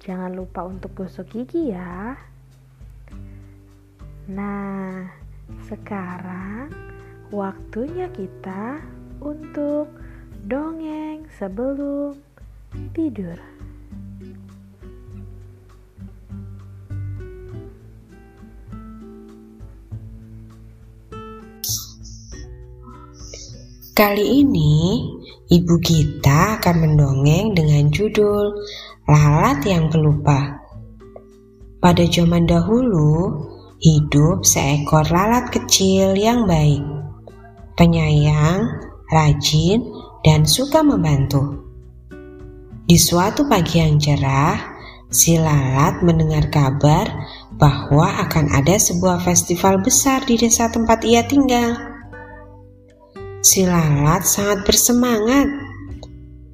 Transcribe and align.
Jangan 0.00 0.32
lupa 0.32 0.64
untuk 0.64 0.96
gosok 0.96 1.28
gigi 1.28 1.76
ya. 1.76 2.16
Nah, 4.32 5.04
sekarang 5.68 6.72
waktunya 7.28 8.08
kita 8.08 8.80
untuk 9.20 9.92
dongeng 10.48 11.28
sebelum 11.36 12.16
tidur. 12.96 13.36
Kali 23.92 24.40
ini, 24.40 25.04
ibu 25.52 25.76
kita 25.76 26.56
akan 26.56 26.88
mendongeng 26.88 27.52
dengan 27.52 27.92
judul 27.92 28.56
lalat 29.10 29.66
yang 29.66 29.90
pelupa. 29.90 30.62
Pada 31.82 32.06
zaman 32.06 32.46
dahulu, 32.46 33.42
hidup 33.82 34.46
seekor 34.46 35.02
lalat 35.10 35.50
kecil 35.50 36.14
yang 36.14 36.46
baik, 36.46 36.84
penyayang, 37.74 38.70
rajin, 39.10 39.82
dan 40.22 40.46
suka 40.46 40.86
membantu. 40.86 41.58
Di 42.86 42.94
suatu 42.94 43.50
pagi 43.50 43.82
yang 43.82 43.98
cerah, 43.98 44.78
si 45.10 45.34
lalat 45.34 46.06
mendengar 46.06 46.46
kabar 46.46 47.10
bahwa 47.58 48.14
akan 48.30 48.54
ada 48.54 48.78
sebuah 48.78 49.26
festival 49.26 49.82
besar 49.82 50.22
di 50.22 50.38
desa 50.38 50.70
tempat 50.70 51.02
ia 51.02 51.26
tinggal. 51.26 51.74
Si 53.42 53.66
lalat 53.66 54.22
sangat 54.22 54.62
bersemangat 54.62 55.50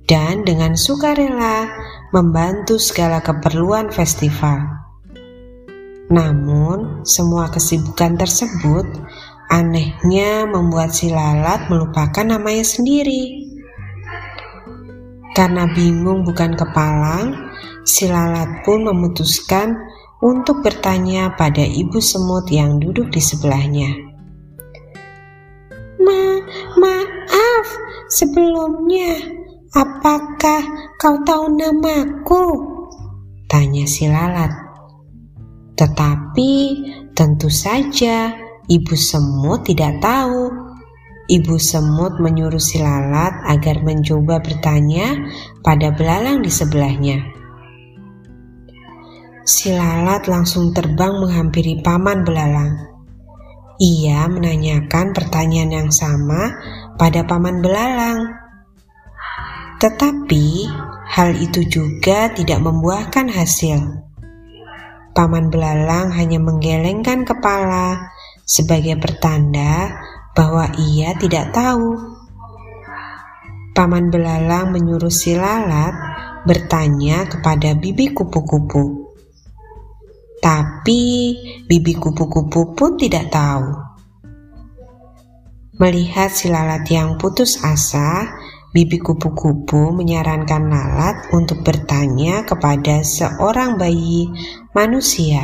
dan 0.07 0.47
dengan 0.47 0.79
sukarela 0.79 1.67
membantu 2.17 2.81
segala 2.81 3.21
keperluan 3.21 3.93
festival. 3.93 4.65
Namun, 6.09 7.05
semua 7.05 7.53
kesibukan 7.53 8.17
tersebut 8.17 8.89
anehnya 9.53 10.49
membuat 10.49 10.97
si 10.97 11.13
lalat 11.13 11.69
melupakan 11.69 12.25
namanya 12.25 12.65
sendiri. 12.65 13.45
Karena 15.37 15.69
bingung 15.69 16.25
bukan 16.25 16.57
kepalang, 16.57 17.53
si 17.85 18.09
lalat 18.09 18.65
pun 18.65 18.89
memutuskan 18.89 19.77
untuk 20.25 20.65
bertanya 20.65 21.37
pada 21.37 21.61
ibu 21.61 22.01
semut 22.01 22.49
yang 22.49 22.81
duduk 22.81 23.13
di 23.13 23.21
sebelahnya. 23.21 23.93
Ma, 26.01 26.41
maaf 26.81 27.67
sebelumnya, 28.09 29.45
Apakah 29.77 30.65
kau 30.97 31.21
tahu 31.21 31.53
namaku? 31.53 32.45
Tanya 33.45 33.85
si 33.85 34.09
lalat. 34.09 34.49
Tetapi 35.77 36.53
tentu 37.13 37.53
saja 37.53 38.33
ibu 38.73 38.97
semut 38.97 39.69
tidak 39.69 40.01
tahu. 40.01 40.49
Ibu 41.29 41.61
semut 41.61 42.17
menyuruh 42.17 42.63
si 42.63 42.81
lalat 42.81 43.37
agar 43.45 43.85
mencoba 43.85 44.41
bertanya 44.41 45.13
pada 45.61 45.93
belalang 45.93 46.41
di 46.41 46.49
sebelahnya. 46.49 47.21
Si 49.45 49.77
lalat 49.77 50.25
langsung 50.25 50.73
terbang 50.73 51.21
menghampiri 51.21 51.85
paman 51.85 52.25
belalang. 52.25 52.81
Ia 53.77 54.25
menanyakan 54.33 55.13
pertanyaan 55.13 55.85
yang 55.85 55.91
sama 55.93 56.49
pada 56.97 57.29
paman 57.29 57.61
belalang. 57.61 58.46
Tetapi 59.77 60.47
hal 61.13 61.37
itu 61.37 61.65
juga 61.69 62.33
tidak 62.33 62.65
membuahkan 62.65 63.29
hasil. 63.29 64.05
Paman 65.17 65.49
belalang 65.49 66.13
hanya 66.13 66.37
menggelengkan 66.37 67.25
kepala 67.25 68.13
sebagai 68.45 69.01
pertanda 69.01 69.97
bahwa 70.37 70.69
ia 70.77 71.17
tidak 71.17 71.57
tahu. 71.57 71.97
Paman 73.73 74.09
belalang 74.09 74.73
menyuruh 74.73 75.13
si 75.13 75.37
lalat 75.37 75.93
bertanya 76.49 77.29
kepada 77.29 77.77
bibi 77.77 78.13
kupu-kupu. 78.13 79.13
Tapi 80.41 81.03
bibi 81.65 81.93
kupu-kupu 81.97 82.77
pun 82.77 82.97
tidak 82.97 83.33
tahu. 83.33 83.73
Melihat 85.77 86.33
si 86.33 86.49
lalat 86.49 86.89
yang 86.89 87.21
putus 87.21 87.61
asa, 87.61 88.33
Bibi 88.75 88.99
kupu-kupu 88.99 89.95
menyarankan 89.95 90.67
lalat 90.67 91.31
untuk 91.31 91.63
bertanya 91.63 92.43
kepada 92.43 93.07
seorang 93.07 93.79
bayi 93.79 94.27
manusia. 94.75 95.43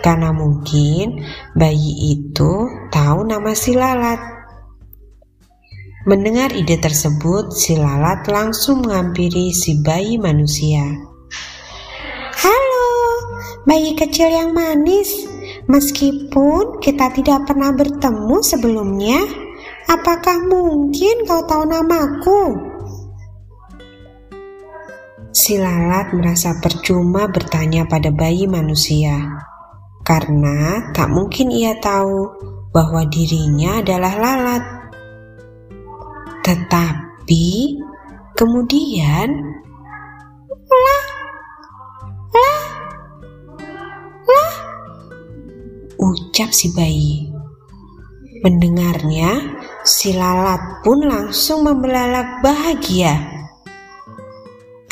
Karena 0.00 0.32
mungkin 0.32 1.22
bayi 1.52 2.16
itu 2.18 2.66
tahu 2.90 3.28
nama 3.28 3.52
si 3.52 3.76
lalat. 3.76 4.18
Mendengar 6.08 6.56
ide 6.56 6.80
tersebut, 6.80 7.52
si 7.52 7.76
lalat 7.76 8.24
langsung 8.24 8.80
menghampiri 8.82 9.52
si 9.52 9.84
bayi 9.84 10.16
manusia. 10.16 10.80
Halo, 12.40 12.88
bayi 13.68 13.92
kecil 13.92 14.32
yang 14.32 14.56
manis. 14.56 15.28
Meskipun 15.68 16.80
kita 16.80 17.12
tidak 17.12 17.44
pernah 17.44 17.70
bertemu 17.76 18.36
sebelumnya, 18.40 19.20
Apakah 19.90 20.46
mungkin 20.46 21.26
kau 21.26 21.42
tahu 21.50 21.66
namaku? 21.66 22.42
Si 25.34 25.58
lalat 25.58 26.14
merasa 26.14 26.54
percuma 26.62 27.26
bertanya 27.26 27.82
pada 27.90 28.14
bayi 28.14 28.46
manusia, 28.46 29.18
karena 30.06 30.94
tak 30.94 31.10
mungkin 31.10 31.50
ia 31.50 31.74
tahu 31.82 32.30
bahwa 32.70 33.02
dirinya 33.10 33.82
adalah 33.82 34.14
lalat. 34.14 34.62
Tetapi 36.46 37.46
kemudian, 38.38 39.26
lah, 40.70 41.06
lah, 42.30 42.62
lah, 44.22 44.54
ucap 45.98 46.54
si 46.54 46.70
bayi. 46.78 47.26
Mendengarnya, 48.40 49.59
Si 49.80 50.12
lalat 50.12 50.84
pun 50.84 51.00
langsung 51.00 51.64
membelalak 51.64 52.44
bahagia. 52.44 53.16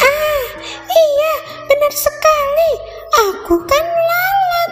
Ah, 0.01 0.47
iya, 0.89 1.35
benar 1.69 1.93
sekali. 1.93 2.73
Aku 3.29 3.61
kan 3.69 3.85
lalat. 3.85 4.71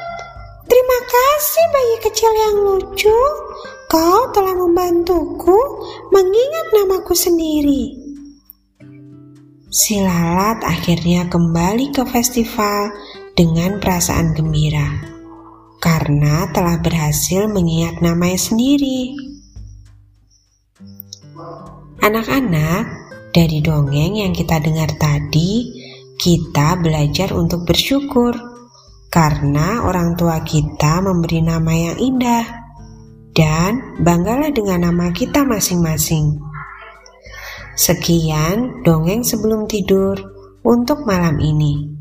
Terima 0.64 0.98
kasih 1.04 1.64
bayi 1.68 1.96
kecil 2.00 2.32
yang 2.32 2.56
lucu. 2.64 3.20
Kau 3.92 4.32
telah 4.32 4.56
membantuku 4.56 5.58
mengingat 6.08 6.66
namaku 6.72 7.12
sendiri. 7.12 7.84
Si 9.68 10.00
lalat 10.00 10.64
akhirnya 10.64 11.28
kembali 11.28 11.92
ke 11.92 12.08
festival 12.08 12.88
dengan 13.36 13.76
perasaan 13.76 14.32
gembira 14.32 15.16
karena 15.76 16.48
telah 16.50 16.80
berhasil 16.80 17.44
mengingat 17.52 18.00
namanya 18.00 18.40
sendiri. 18.40 19.25
Anak-anak, 22.00 22.84
dari 23.32 23.60
dongeng 23.60 24.20
yang 24.20 24.32
kita 24.36 24.60
dengar 24.60 24.92
tadi, 24.96 25.72
kita 26.16 26.80
belajar 26.80 27.36
untuk 27.36 27.68
bersyukur 27.68 28.32
karena 29.12 29.84
orang 29.84 30.12
tua 30.16 30.44
kita 30.44 31.00
memberi 31.00 31.40
nama 31.40 31.72
yang 31.72 31.96
indah, 31.96 32.44
dan 33.32 33.96
banggalah 34.00 34.52
dengan 34.52 34.92
nama 34.92 35.12
kita 35.12 35.44
masing-masing. 35.44 36.36
Sekian 37.76 38.84
dongeng 38.84 39.20
sebelum 39.20 39.68
tidur 39.68 40.16
untuk 40.64 41.04
malam 41.04 41.36
ini. 41.40 41.92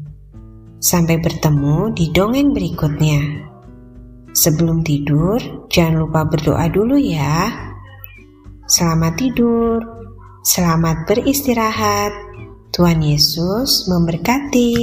Sampai 0.79 1.19
bertemu 1.19 1.91
di 1.91 2.11
dongeng 2.15 2.55
berikutnya. 2.55 3.19
Sebelum 4.31 4.83
tidur, 4.83 5.67
jangan 5.67 6.07
lupa 6.07 6.27
berdoa 6.27 6.67
dulu 6.71 6.95
ya. 6.99 7.47
Selamat 8.65 9.13
tidur. 9.13 9.77
Selamat 10.41 11.05
beristirahat. 11.05 12.09
Tuhan 12.73 12.97
Yesus 12.97 13.85
memberkati. 13.85 14.73